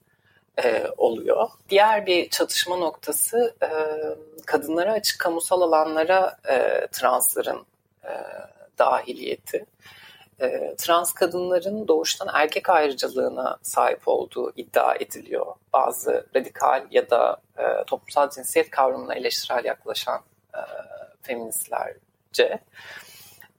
e, 0.63 0.87
oluyor. 0.97 1.49
Diğer 1.69 2.05
bir 2.05 2.29
çatışma 2.29 2.77
noktası 2.77 3.55
e, 3.63 3.69
kadınlara 4.45 4.91
açık 4.91 5.19
kamusal 5.19 5.61
alanlara 5.61 6.37
e, 6.49 6.87
transların 6.91 7.65
e, 8.03 8.11
dahiliyeti 8.79 9.65
e, 10.41 10.75
trans 10.77 11.13
kadınların 11.13 11.87
doğuştan 11.87 12.27
erkek 12.33 12.69
ayrıcalığına 12.69 13.57
sahip 13.61 14.07
olduğu 14.07 14.53
iddia 14.55 14.95
ediliyor. 14.95 15.45
Bazı 15.73 16.25
radikal 16.35 16.87
ya 16.91 17.09
da 17.09 17.37
e, 17.59 17.83
toplumsal 17.87 18.29
cinsiyet 18.29 18.69
kavramına 18.69 19.15
eleştirel 19.15 19.65
yaklaşan 19.65 20.21
e, 20.53 20.59
feministlerce. 21.21 22.59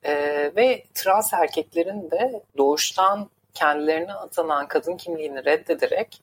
E, 0.02 0.14
ve 0.57 0.85
trans 0.95 1.33
erkeklerin 1.33 2.11
de 2.11 2.42
doğuştan 2.57 3.30
kendilerine 3.54 4.14
atanan 4.14 4.69
kadın 4.69 4.97
kimliğini 4.97 5.45
reddederek 5.45 6.23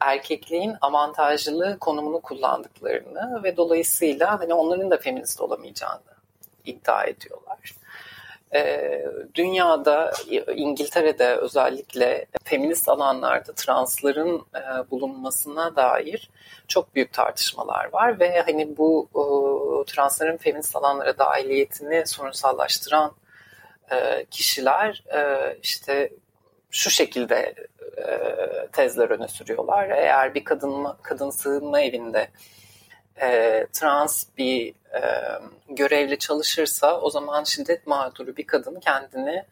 erkekliğin 0.00 0.76
avantajlı 0.80 1.78
konumunu 1.80 2.20
kullandıklarını 2.20 3.42
ve 3.44 3.56
dolayısıyla 3.56 4.40
hani 4.40 4.54
onların 4.54 4.90
da 4.90 4.96
feminist 4.98 5.40
olamayacağını 5.40 6.14
iddia 6.64 7.04
ediyorlar. 7.04 7.74
Ee, 8.54 9.04
dünyada, 9.34 10.12
İngiltere'de 10.56 11.36
özellikle 11.36 12.26
feminist 12.44 12.88
alanlarda 12.88 13.52
transların 13.52 14.46
e, 14.54 14.90
bulunmasına 14.90 15.76
dair 15.76 16.30
çok 16.68 16.94
büyük 16.94 17.12
tartışmalar 17.12 17.92
var 17.92 18.20
ve 18.20 18.42
hani 18.42 18.76
bu 18.76 19.08
transların 19.86 20.36
feminist 20.36 20.76
alanlara 20.76 21.18
dahiliyetini 21.18 22.06
sorunsallaştıran 22.06 23.12
e, 23.90 24.24
kişiler 24.30 25.04
e, 25.14 25.56
işte 25.62 26.10
şu 26.70 26.90
şekilde 26.90 27.54
tezler 28.72 29.10
öne 29.10 29.28
sürüyorlar. 29.28 29.90
Eğer 29.90 30.34
bir 30.34 30.44
kadın 30.44 30.86
kadın 31.02 31.30
sığınma 31.30 31.80
evinde 31.80 32.28
e, 33.22 33.66
trans 33.72 34.26
bir 34.38 34.68
e, 34.68 35.02
görevli 35.68 36.18
çalışırsa 36.18 37.00
o 37.00 37.10
zaman 37.10 37.44
şiddet 37.44 37.86
mağduru 37.86 38.36
bir 38.36 38.46
kadın 38.46 38.80
kendini 38.80 39.44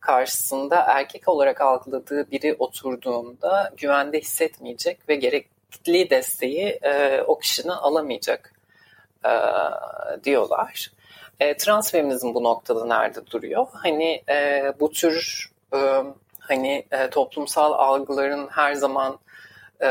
karşısında 0.00 0.76
erkek 0.76 1.28
olarak 1.28 1.60
algıladığı 1.60 2.30
biri 2.30 2.56
oturduğunda 2.58 3.72
güvende 3.76 4.20
hissetmeyecek 4.20 5.08
ve 5.08 5.14
gerekli 5.14 6.10
desteği 6.10 6.78
e, 6.82 7.22
o 7.22 7.38
kişinin 7.38 7.68
alamayacak 7.72 8.52
e, 9.24 9.32
diyorlar. 10.24 10.92
E, 11.40 11.56
trans 11.56 11.90
feminizm 11.92 12.34
bu 12.34 12.44
noktada 12.44 12.86
nerede 12.86 13.26
duruyor? 13.26 13.66
Hani 13.72 14.22
e, 14.28 14.72
bu 14.80 14.92
tür 14.92 15.46
e, 15.74 15.78
hani 16.38 16.86
e, 16.90 17.10
toplumsal 17.10 17.72
algıların 17.72 18.48
her 18.48 18.74
zaman 18.74 19.18
e, 19.82 19.88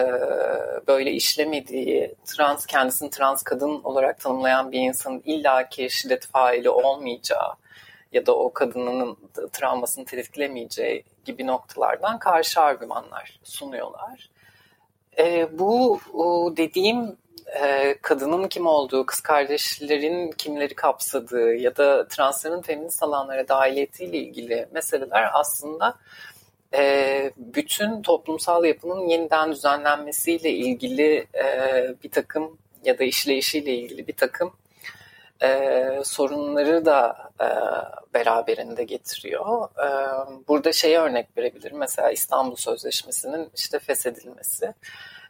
böyle 0.87 1.11
işlemediği, 1.11 2.15
trans 2.25 2.65
kendisini 2.65 3.09
trans 3.09 3.43
kadın 3.43 3.83
olarak 3.83 4.19
tanımlayan 4.19 4.71
bir 4.71 4.79
insanın 4.79 5.21
illaki 5.25 5.89
şiddet 5.89 6.27
faili 6.27 6.69
olmayacağı 6.69 7.53
ya 8.13 8.25
da 8.25 8.35
o 8.35 8.53
kadının 8.53 9.17
travmasını 9.53 10.05
tetiklemeyeceği 10.05 11.03
gibi 11.25 11.47
noktalardan 11.47 12.19
karşı 12.19 12.61
argümanlar 12.61 13.39
sunuyorlar. 13.43 14.29
E, 15.17 15.59
bu 15.59 15.99
dediğim 16.57 17.17
e, 17.61 17.95
kadının 18.01 18.47
kim 18.47 18.67
olduğu, 18.67 19.05
kız 19.05 19.19
kardeşlerin 19.19 20.31
kimleri 20.31 20.75
kapsadığı 20.75 21.53
ya 21.55 21.77
da 21.77 22.07
transların 22.07 22.61
feminist 22.61 23.03
alanlara 23.03 23.47
dahiliyetiyle 23.47 24.17
ilgili 24.17 24.67
meseleler 24.71 25.29
aslında 25.33 25.97
e, 26.77 27.31
bütün 27.37 28.01
toplumsal 28.01 28.65
yapının 28.65 29.07
yeniden 29.07 29.51
düzenlenmesiyle 29.51 30.51
ilgili 30.51 31.27
e, 31.35 31.45
bir 32.03 32.11
takım 32.11 32.57
ya 32.83 32.99
da 32.99 33.03
işleyişiyle 33.03 33.73
ilgili 33.73 34.07
bir 34.07 34.13
takım 34.13 34.53
e, 35.43 36.01
sorunları 36.03 36.85
da 36.85 37.31
e, 37.41 37.47
beraberinde 38.13 38.83
getiriyor. 38.83 39.69
Burada 40.47 40.73
şey 40.73 40.97
örnek 40.97 41.37
verebilirim. 41.37 41.77
Mesela 41.77 42.11
İstanbul 42.11 42.55
Sözleşmesi'nin 42.55 43.49
işte 43.55 43.79
feshedilmesi. 43.79 44.73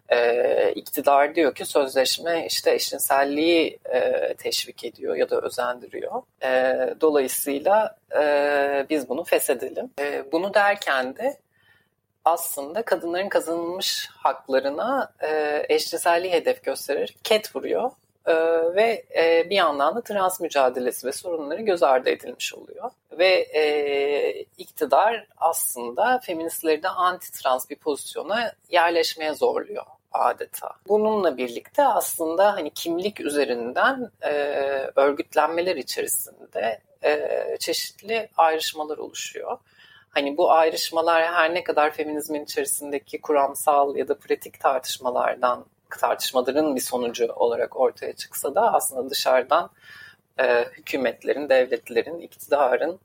E, 0.09 0.71
iktidar 0.75 1.35
diyor 1.35 1.55
ki 1.55 1.65
sözleşme 1.65 2.45
işte 2.45 2.73
eşcinselliği 2.73 3.79
e, 3.85 4.33
teşvik 4.33 4.83
ediyor 4.83 5.15
ya 5.15 5.29
da 5.29 5.41
özendiriyor. 5.41 6.21
E, 6.43 6.75
dolayısıyla 7.01 7.97
e, 8.15 8.85
biz 8.89 9.09
bunu 9.09 9.23
feshedelim. 9.23 9.89
E, 9.99 10.31
bunu 10.31 10.53
derken 10.53 11.15
de 11.15 11.37
aslında 12.25 12.81
kadınların 12.81 13.29
kazanılmış 13.29 14.09
haklarına 14.11 15.13
e, 15.21 15.61
eşcinselliği 15.69 16.33
hedef 16.33 16.63
gösterir, 16.63 17.15
ket 17.23 17.55
vuruyor 17.55 17.91
e, 18.25 18.33
ve 18.75 19.05
e, 19.17 19.49
bir 19.49 19.55
yandan 19.55 19.95
da 19.95 20.01
trans 20.01 20.41
mücadelesi 20.41 21.07
ve 21.07 21.11
sorunları 21.11 21.61
göz 21.61 21.83
ardı 21.83 22.09
edilmiş 22.09 22.53
oluyor. 22.53 22.91
Ve 23.11 23.33
e, 23.33 24.45
iktidar 24.57 25.27
aslında 25.37 26.19
feministleri 26.23 26.83
de 26.83 26.87
anti-trans 26.87 27.69
bir 27.69 27.75
pozisyona 27.75 28.51
yerleşmeye 28.69 29.33
zorluyor 29.33 29.85
adeta. 30.19 30.69
Bununla 30.87 31.37
birlikte 31.37 31.83
aslında 31.87 32.53
hani 32.53 32.69
kimlik 32.69 33.19
üzerinden 33.19 34.11
e, 34.21 34.31
örgütlenmeler 34.95 35.75
içerisinde 35.75 36.81
e, 37.03 37.29
çeşitli 37.59 38.29
ayrışmalar 38.37 38.97
oluşuyor. 38.97 39.57
Hani 40.09 40.37
bu 40.37 40.51
ayrışmalar 40.51 41.23
her 41.23 41.53
ne 41.53 41.63
kadar 41.63 41.91
feminizmin 41.91 42.43
içerisindeki 42.43 43.21
kuramsal 43.21 43.95
ya 43.95 44.07
da 44.07 44.17
pratik 44.17 44.59
tartışmalardan 44.59 45.65
tartışmaların 45.99 46.75
bir 46.75 46.81
sonucu 46.81 47.27
olarak 47.35 47.79
ortaya 47.79 48.13
çıksa 48.13 48.55
da 48.55 48.73
aslında 48.73 49.09
dışarıdan 49.09 49.69
e, 50.39 50.63
hükümetlerin, 50.63 51.49
devletlerin, 51.49 52.19
iktidarın 52.19 52.99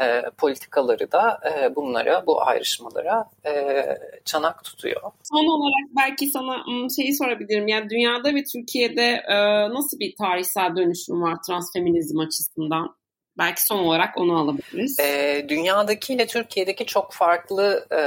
e, 0.00 0.22
politikaları 0.38 1.12
da 1.12 1.40
e, 1.50 1.76
bunlara, 1.76 2.26
bu 2.26 2.42
ayrışmalara 2.42 3.30
e, 3.46 3.84
çanak 4.24 4.64
tutuyor. 4.64 5.02
Son 5.22 5.46
olarak 5.46 5.90
belki 5.96 6.30
sana 6.30 6.64
şeyi 6.96 7.14
sorabilirim. 7.14 7.68
Yani 7.68 7.90
dünyada 7.90 8.34
ve 8.34 8.44
Türkiye'de 8.44 9.22
e, 9.28 9.36
nasıl 9.74 9.98
bir 9.98 10.14
tarihsel 10.16 10.76
dönüşüm 10.76 11.22
var 11.22 11.36
transfeminizm 11.46 12.18
açısından? 12.18 12.98
Belki 13.38 13.64
son 13.64 13.78
olarak 13.78 14.18
onu 14.18 14.38
alabiliriz. 14.38 15.00
E, 15.00 15.46
dünyadaki 15.48 16.14
ile 16.14 16.26
Türkiye'deki 16.26 16.86
çok 16.86 17.12
farklı 17.12 17.86
e, 17.92 18.00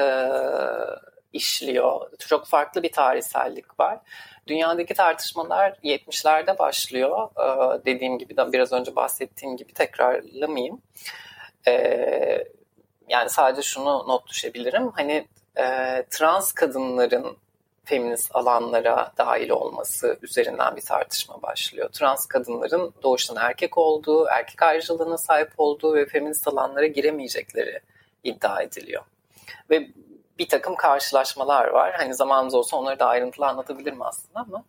işliyor. 1.33 2.01
Çok 2.19 2.45
farklı 2.47 2.83
bir 2.83 2.91
tarihsellik 2.91 3.79
var. 3.79 3.99
Dünyadaki 4.47 4.93
tartışmalar 4.93 5.71
70'lerde 5.83 6.59
başlıyor. 6.59 7.29
E, 7.37 7.85
dediğim 7.85 8.17
gibi 8.17 8.35
biraz 8.37 8.73
önce 8.73 8.95
bahsettiğim 8.95 9.57
gibi 9.57 9.73
tekrarlamayayım. 9.73 10.81
E, 11.67 12.43
yani 13.09 13.29
sadece 13.29 13.61
şunu 13.61 14.07
not 14.07 14.27
düşebilirim. 14.27 14.91
Hani 14.91 15.27
e, 15.57 15.65
trans 16.09 16.51
kadınların 16.51 17.37
feminist 17.85 18.35
alanlara 18.35 19.11
dahil 19.17 19.49
olması 19.49 20.17
üzerinden 20.21 20.75
bir 20.75 20.81
tartışma 20.81 21.41
başlıyor. 21.41 21.89
Trans 21.89 22.25
kadınların 22.25 22.93
doğuştan 23.03 23.37
erkek 23.37 23.77
olduğu, 23.77 24.25
erkek 24.25 24.63
ayrıcalığına 24.63 25.17
sahip 25.17 25.51
olduğu 25.57 25.95
ve 25.95 26.05
feminist 26.05 26.47
alanlara 26.47 26.87
giremeyecekleri 26.87 27.79
iddia 28.23 28.61
ediliyor. 28.61 29.03
Ve 29.69 29.87
bir 30.39 30.47
takım 30.47 30.75
karşılaşmalar 30.75 31.67
var. 31.67 31.93
Hani 31.97 32.13
zamanımız 32.13 32.53
olsa 32.53 32.77
onları 32.77 32.99
da 32.99 33.05
ayrıntılı 33.05 33.47
anlatabilirim 33.47 34.01
aslında 34.01 34.39
ama 34.39 34.63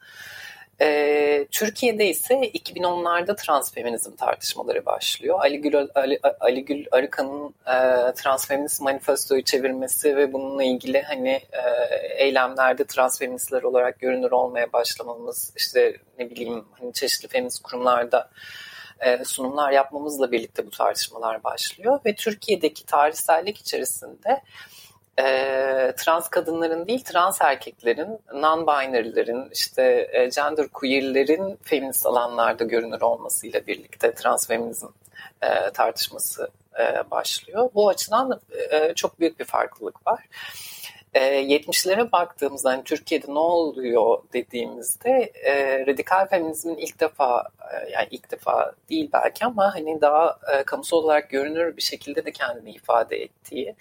e, 0.83 1.47
Türkiye'de 1.51 2.07
ise 2.07 2.35
2010'larda 2.35 3.37
transfeminizm 3.37 4.17
tartışmaları 4.17 4.87
başlıyor. 4.87 5.41
Ali 5.41 5.61
Gül, 5.61 5.89
Ali, 5.95 6.21
Ali 6.41 6.65
Gül 6.65 6.87
Arıkan'ın 6.93 7.55
e, 7.67 8.13
transfeminist 8.15 8.81
manifestoyu 8.81 9.45
çevirmesi 9.45 10.17
ve 10.17 10.33
bununla 10.33 10.65
ilgili 10.65 11.03
hani 11.03 11.29
e, 11.29 11.61
eylemlerde 12.25 12.85
transfeministler 12.85 13.63
olarak 13.63 14.01
görünür 14.01 14.31
olmaya 14.31 14.73
başlamamız, 14.73 15.53
işte 15.57 15.97
ne 16.19 16.31
bileyim 16.31 16.65
hani 16.81 16.93
çeşitli 16.93 17.29
feminist 17.29 17.63
kurumlarda 17.63 18.31
e, 19.01 19.25
sunumlar 19.25 19.73
yapmamızla 19.73 20.33
birlikte 20.33 20.67
bu 20.67 20.71
tartışmalar 20.71 21.45
başlıyor 21.45 22.01
ve 22.07 22.15
Türkiye'deki 22.15 22.87
tarihsellik 22.87 23.59
içerisinde 23.59 24.43
e, 25.19 25.25
trans 25.97 26.29
kadınların 26.29 26.87
değil 26.87 27.05
trans 27.05 27.41
erkeklerin, 27.43 28.19
non-binary'lerin, 28.33 29.49
işte 29.53 30.09
e, 30.13 30.25
gender 30.25 30.69
queer'lerin 30.69 31.59
feminist 31.63 32.07
alanlarda 32.07 32.65
görünür 32.65 33.01
olmasıyla 33.01 33.67
birlikte 33.67 34.15
transfeminizm 34.15 34.87
e, 35.43 35.71
tartışması 35.71 36.51
e, 36.81 37.11
başlıyor. 37.11 37.71
Bu 37.75 37.89
açıdan 37.89 38.41
e, 38.71 38.95
çok 38.95 39.21
büyük 39.21 39.41
bir 39.41 39.45
farklılık 39.45 40.07
var. 40.07 40.29
E, 41.15 41.21
70'lere 41.21 42.13
baktığımızda 42.13 42.71
hani 42.71 42.85
Türkiye'de 42.85 43.35
ne 43.35 43.39
oluyor 43.39 44.19
dediğimizde 44.33 45.33
e, 45.35 45.87
radikal 45.87 46.27
feminizmin 46.27 46.77
ilk 46.77 47.01
defa 47.01 47.49
e, 47.73 47.91
yani 47.91 48.09
ilk 48.11 48.31
defa 48.31 48.73
değil 48.91 49.11
belki 49.13 49.45
ama 49.45 49.75
hani 49.75 50.01
daha 50.01 50.39
e, 50.53 50.63
kamusal 50.63 50.97
olarak 50.97 51.31
görünür 51.31 51.77
bir 51.77 51.83
şekilde 51.83 52.25
de 52.27 52.33
kendini 52.33 52.71
ifade 52.71 53.17
ettiği 53.17 53.77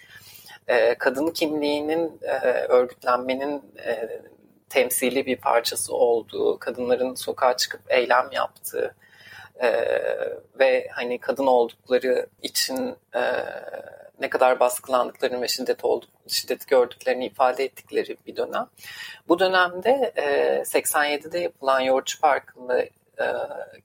e, 0.68 0.94
kadın 0.94 1.30
kimliğinin 1.30 2.20
e, 2.22 2.48
örgütlenmenin 2.68 3.62
e, 3.86 4.20
temsili 4.68 5.26
bir 5.26 5.36
parçası 5.36 5.94
olduğu, 5.94 6.58
kadınların 6.58 7.14
sokağa 7.14 7.56
çıkıp 7.56 7.80
eylem 7.88 8.28
yaptığı 8.32 8.94
e, 9.62 9.72
ve 10.58 10.88
hani 10.92 11.18
kadın 11.18 11.46
oldukları 11.46 12.26
için 12.42 12.96
ne 14.20 14.30
kadar 14.30 14.60
baskılandıklarını 14.60 15.42
ve 15.42 15.48
şiddet 15.48 15.84
olduk, 15.84 16.10
şiddet 16.28 16.68
gördüklerini 16.68 17.26
ifade 17.26 17.64
ettikleri 17.64 18.16
bir 18.26 18.36
dönem. 18.36 18.66
Bu 19.28 19.38
dönemde 19.38 20.12
e, 20.16 20.22
87'de 20.62 21.38
yapılan 21.38 21.80
Yoğurtçu 21.80 22.20
Parkı'nda 22.20 22.84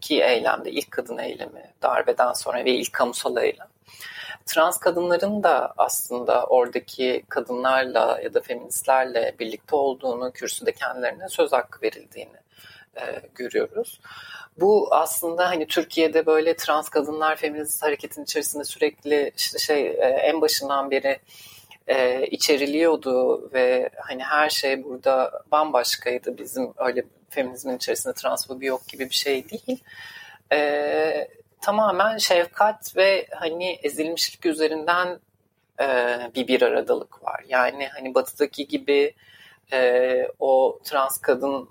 ki 0.02 0.24
eylemde 0.24 0.72
ilk 0.72 0.92
kadın 0.92 1.18
eylemi 1.18 1.74
darbeden 1.82 2.34
sonra 2.34 2.66
ve 2.66 2.72
ilk 2.72 2.94
kamusal 2.94 3.38
eylem 3.38 3.68
trans 4.48 4.78
kadınların 4.78 5.44
da 5.44 5.74
aslında 5.78 6.46
oradaki 6.46 7.24
kadınlarla 7.30 8.20
ya 8.24 8.34
da 8.34 8.42
feministlerle 8.42 9.36
birlikte 9.40 9.76
olduğunu, 9.76 10.32
kürsüde 10.32 10.72
kendilerine 10.72 11.30
söz 11.30 11.52
hakkı 11.52 11.82
verildiğini 11.82 12.38
e, 12.96 13.22
görüyoruz. 13.36 14.00
Bu 14.60 14.88
aslında 14.92 15.50
hani 15.50 15.68
Türkiye'de 15.68 16.26
böyle 16.26 16.56
trans 16.56 16.90
kadınlar 16.90 17.36
feminist 17.36 17.84
hareketin 17.84 18.24
içerisinde 18.24 18.64
sürekli 18.64 19.32
işte 19.38 19.60
şey 19.60 19.88
e, 19.88 20.06
en 20.06 20.42
başından 20.42 20.92
beri 20.92 21.20
e, 21.88 22.28
içeriliyordu 22.28 23.50
ve 23.54 23.90
hani 23.98 24.24
her 24.24 24.50
şey 24.50 24.84
burada 24.84 25.44
bambaşkaydı. 25.52 26.38
Bizim 26.38 26.74
öyle 26.78 27.04
feminizmin 27.30 27.78
içerisinde 27.78 28.14
transfobi 28.14 28.66
yok 28.66 28.88
gibi 28.88 29.10
bir 29.10 29.16
şey 29.16 29.50
değil. 29.50 29.84
E, 30.52 31.28
tamamen 31.62 32.18
şefkat 32.18 32.98
ve 32.98 33.28
hani 33.32 33.80
ezilmişlik 33.84 34.46
üzerinden 34.46 35.20
e, 35.80 35.86
bir 36.36 36.48
bir 36.48 36.62
aradalık 36.62 37.24
var. 37.24 37.44
Yani 37.48 37.88
hani 37.88 38.16
batıdaki 38.16 38.68
gibi 38.68 39.14
e, 39.74 40.28
o 40.40 40.80
trans 40.84 41.18
kadın 41.18 41.70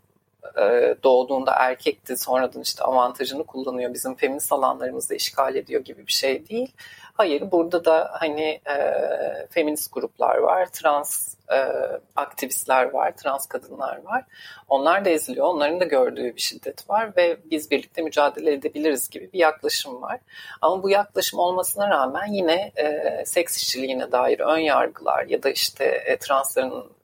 e, 0.59 0.95
doğduğunda 1.05 1.53
erkekti 1.53 2.17
sonradan 2.17 2.63
işte 2.63 2.85
avantajını 2.85 3.45
kullanıyor 3.45 3.95
bizim 3.95 4.15
feminist 4.15 4.53
alanlarımızı 4.53 5.15
işgal 5.15 5.55
ediyor 5.55 5.85
gibi 5.85 6.07
bir 6.07 6.13
şey 6.13 6.49
değil. 6.49 6.73
Hayır 7.17 7.51
burada 7.53 7.85
da 7.85 8.11
hani 8.13 8.61
e, 8.67 8.77
feminist 9.51 9.93
gruplar 9.93 10.37
var, 10.37 10.67
trans 10.67 11.35
e, 11.53 11.59
aktivistler 12.17 12.91
var, 12.91 13.17
trans 13.17 13.47
kadınlar 13.47 14.03
var. 14.03 14.25
Onlar 14.69 15.05
da 15.05 15.11
eziliyor, 15.11 15.47
onların 15.47 15.81
da 15.81 15.85
gördüğü 15.85 16.37
bir 16.37 16.41
şiddet 16.41 16.91
var 16.91 17.17
ve 17.17 17.37
biz 17.51 17.71
birlikte 17.71 18.03
mücadele 18.03 18.53
edebiliriz 18.53 19.11
gibi 19.11 19.33
bir 19.33 19.39
yaklaşım 19.39 20.03
var. 20.03 20.21
Ama 20.61 20.83
bu 20.83 20.91
yaklaşım 20.91 21.39
olmasına 21.39 21.91
rağmen 21.91 22.27
yine 22.33 22.73
e, 22.77 23.23
seks 23.27 23.57
işçiliğine 23.57 24.13
dair 24.13 24.41
ön 24.41 24.59
yargılar 24.59 25.27
ya 25.27 25.43
da 25.43 25.51
işte 25.51 25.85
e, 25.85 26.17
transların 26.17 26.97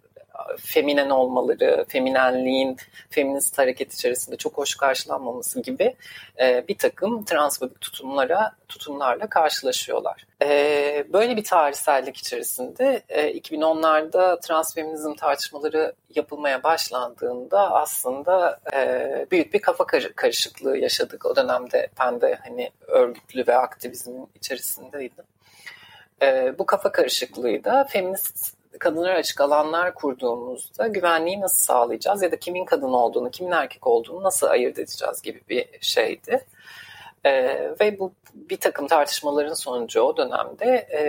feminen 0.58 1.10
olmaları, 1.10 1.84
feminenliğin 1.88 2.76
feminist 3.10 3.58
hareket 3.58 3.94
içerisinde 3.94 4.36
çok 4.36 4.58
hoş 4.58 4.74
karşılanmaması 4.74 5.62
gibi 5.62 5.96
e, 6.40 6.64
bir 6.68 6.78
takım 6.78 7.24
transfobik 7.24 7.80
tutumlara 7.80 8.52
tutumlarla 8.68 9.26
karşılaşıyorlar. 9.26 10.26
E, 10.42 11.04
böyle 11.12 11.36
bir 11.36 11.44
tarihsellik 11.44 12.16
içerisinde 12.16 13.02
e, 13.08 13.38
2010'larda 13.38 14.40
transfeminizm 14.40 15.14
tartışmaları 15.14 15.92
yapılmaya 16.14 16.62
başlandığında 16.62 17.72
aslında 17.72 18.60
e, 18.72 19.26
büyük 19.30 19.54
bir 19.54 19.62
kafa 19.62 19.86
karışıklığı 20.16 20.78
yaşadık. 20.78 21.26
O 21.26 21.36
dönemde 21.36 21.88
ben 22.00 22.20
de 22.20 22.38
hani 22.44 22.70
örgütlü 22.86 23.46
ve 23.46 23.56
aktivizmin 23.56 24.28
içerisindeydim. 24.34 25.24
E, 26.22 26.58
bu 26.58 26.66
kafa 26.66 26.92
karışıklığı 26.92 27.64
da 27.64 27.84
feminist 27.84 28.61
kadınlara 28.78 29.14
açık 29.14 29.40
alanlar 29.40 29.94
kurduğumuzda 29.94 30.86
güvenliği 30.86 31.40
nasıl 31.40 31.62
sağlayacağız 31.62 32.22
ya 32.22 32.32
da 32.32 32.38
kimin 32.38 32.64
kadın 32.64 32.92
olduğunu, 32.92 33.30
kimin 33.30 33.50
erkek 33.50 33.86
olduğunu 33.86 34.22
nasıl 34.22 34.46
ayırt 34.46 34.78
edeceğiz 34.78 35.22
gibi 35.22 35.40
bir 35.48 35.66
şeydi. 35.80 36.46
E, 37.24 37.32
ve 37.80 37.98
bu 37.98 38.12
bir 38.34 38.56
takım 38.56 38.86
tartışmaların 38.86 39.54
sonucu 39.54 40.00
o 40.00 40.16
dönemde 40.16 40.66
e, 40.66 41.02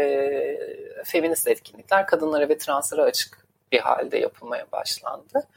feminist 1.04 1.48
etkinlikler 1.48 2.08
kadınlara 2.08 2.50
ve 2.50 2.58
translara 2.58 3.04
açık 3.04 3.48
bir 3.72 3.80
halde 3.80 4.18
yapılmaya 4.18 4.66
başlandı. 4.72 5.48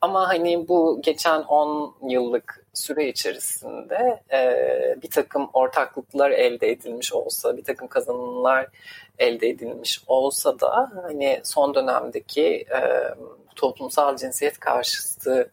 Ama 0.00 0.28
hani 0.28 0.68
bu 0.68 1.00
geçen 1.02 1.42
10 1.42 1.94
yıllık 2.08 2.59
süre 2.74 3.08
içerisinde 3.08 4.22
e, 4.32 5.02
bir 5.02 5.10
takım 5.10 5.50
ortaklıklar 5.52 6.30
elde 6.30 6.70
edilmiş 6.70 7.12
olsa, 7.12 7.56
bir 7.56 7.64
takım 7.64 7.88
kazanımlar 7.88 8.66
elde 9.18 9.48
edilmiş 9.48 10.02
olsa 10.06 10.60
da 10.60 10.92
hani 11.02 11.40
son 11.44 11.74
dönemdeki 11.74 12.46
e, 12.46 12.80
toplumsal 13.56 14.16
cinsiyet 14.16 14.58
karşıtı 14.60 15.50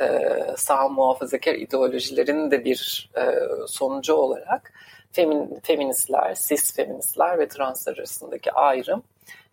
e, 0.00 0.30
sağ 0.56 0.88
muhafazakar 0.88 1.54
ideolojilerin 1.54 2.50
de 2.50 2.64
bir 2.64 3.10
e, 3.16 3.22
sonucu 3.66 4.14
olarak 4.14 4.72
femin, 5.12 5.60
feministler, 5.62 6.34
cis 6.34 6.76
feministler 6.76 7.38
ve 7.38 7.48
translar 7.48 7.98
arasındaki 7.98 8.52
ayrım 8.52 9.02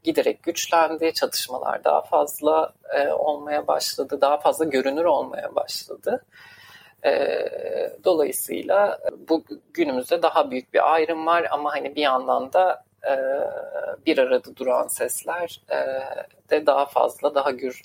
giderek 0.03 0.43
güçlendi. 0.43 1.13
Çatışmalar 1.13 1.83
daha 1.83 2.01
fazla 2.01 2.73
e, 2.93 3.07
olmaya 3.07 3.67
başladı, 3.67 4.21
daha 4.21 4.37
fazla 4.37 4.65
görünür 4.65 5.05
olmaya 5.05 5.55
başladı. 5.55 6.25
E, 7.05 7.45
dolayısıyla 8.03 8.99
bu 9.29 9.43
günümüzde 9.73 10.21
daha 10.21 10.51
büyük 10.51 10.73
bir 10.73 10.93
ayrım 10.93 11.25
var 11.25 11.47
ama 11.51 11.73
hani 11.73 11.95
bir 11.95 12.01
yandan 12.01 12.53
da 12.53 12.83
e, 13.03 13.13
bir 14.05 14.17
arada 14.17 14.55
duran 14.55 14.87
sesler 14.87 15.61
e, 15.69 15.77
de 16.49 16.65
daha 16.65 16.85
fazla, 16.85 17.35
daha 17.35 17.51
gür 17.51 17.81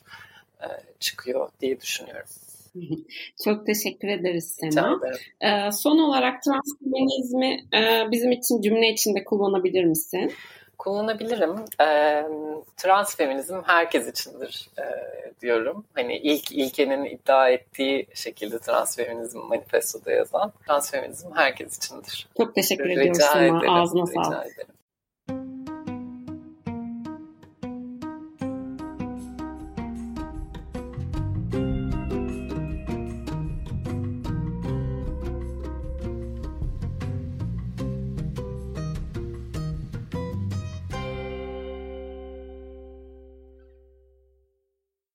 e, 0.61 0.67
çıkıyor 1.01 1.49
diye 1.61 1.81
düşünüyorum. 1.81 2.29
Çok 3.45 3.67
teşekkür 3.67 4.09
ederiz 4.09 4.57
Sema. 4.61 5.01
Ee, 5.41 5.73
son 5.73 5.99
olarak 5.99 6.43
transfeminizmi 6.43 7.67
e, 7.75 8.11
bizim 8.11 8.33
için 8.33 8.61
cümle 8.61 8.89
içinde 8.93 9.25
kullanabilir 9.25 9.85
misin? 9.85 10.33
Kullanabilirim. 10.79 11.65
E, 11.81 12.23
transfeminizm 12.77 13.61
herkes 13.67 14.09
içindir 14.09 14.71
e, 14.79 14.85
diyorum. 15.41 15.85
Hani 15.95 16.17
ilk 16.17 16.53
ilkenin 16.53 17.05
iddia 17.05 17.49
ettiği 17.49 18.07
şekilde 18.15 18.59
transfeminizm 18.59 19.39
manifestoda 19.39 20.13
yazan 20.13 20.53
transfeminizm 20.67 21.29
herkes 21.35 21.77
içindir. 21.77 22.29
Çok 22.37 22.55
teşekkür 22.55 22.85
rica 22.85 23.01
ediyoruz 23.01 23.23
Sema. 23.23 23.59
Ederim, 23.59 23.73
Ağzına 23.73 24.03
rica 24.03 24.25
sağlık. 24.25 24.47
Ederim. 24.47 24.75